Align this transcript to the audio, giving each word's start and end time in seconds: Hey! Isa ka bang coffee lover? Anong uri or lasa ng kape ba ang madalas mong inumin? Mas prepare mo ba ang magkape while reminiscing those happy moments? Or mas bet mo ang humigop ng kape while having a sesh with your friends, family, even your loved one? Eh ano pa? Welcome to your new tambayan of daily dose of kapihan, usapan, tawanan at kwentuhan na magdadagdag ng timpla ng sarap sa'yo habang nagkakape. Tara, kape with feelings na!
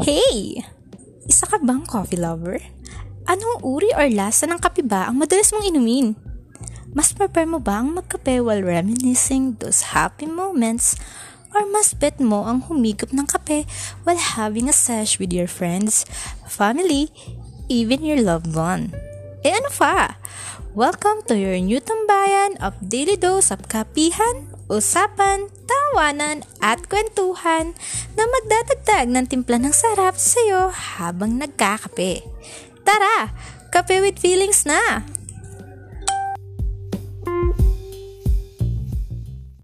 Hey! 0.00 0.64
Isa 1.28 1.44
ka 1.44 1.60
bang 1.60 1.84
coffee 1.84 2.16
lover? 2.16 2.56
Anong 3.28 3.60
uri 3.60 3.92
or 3.92 4.08
lasa 4.08 4.48
ng 4.48 4.56
kape 4.56 4.80
ba 4.80 5.04
ang 5.04 5.20
madalas 5.20 5.52
mong 5.52 5.68
inumin? 5.68 6.16
Mas 6.96 7.12
prepare 7.12 7.44
mo 7.44 7.60
ba 7.60 7.84
ang 7.84 7.92
magkape 7.92 8.40
while 8.40 8.64
reminiscing 8.64 9.60
those 9.60 9.92
happy 9.92 10.24
moments? 10.24 10.96
Or 11.52 11.68
mas 11.68 11.92
bet 11.92 12.16
mo 12.16 12.48
ang 12.48 12.64
humigop 12.64 13.12
ng 13.12 13.28
kape 13.28 13.68
while 14.08 14.16
having 14.16 14.72
a 14.72 14.74
sesh 14.74 15.20
with 15.20 15.36
your 15.36 15.44
friends, 15.44 16.08
family, 16.48 17.12
even 17.68 18.00
your 18.00 18.24
loved 18.24 18.56
one? 18.56 18.96
Eh 19.44 19.52
ano 19.52 19.68
pa? 19.68 20.16
Welcome 20.70 21.26
to 21.26 21.34
your 21.34 21.58
new 21.58 21.82
tambayan 21.82 22.54
of 22.62 22.78
daily 22.78 23.18
dose 23.18 23.50
of 23.50 23.66
kapihan, 23.66 24.46
usapan, 24.70 25.50
tawanan 25.66 26.46
at 26.62 26.86
kwentuhan 26.86 27.74
na 28.14 28.22
magdadagdag 28.22 29.10
ng 29.10 29.26
timpla 29.26 29.58
ng 29.58 29.74
sarap 29.74 30.14
sa'yo 30.14 30.70
habang 30.70 31.42
nagkakape. 31.42 32.22
Tara, 32.86 33.34
kape 33.74 33.98
with 33.98 34.22
feelings 34.22 34.62
na! 34.62 35.02